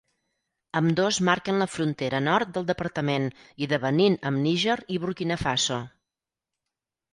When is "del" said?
2.55-2.65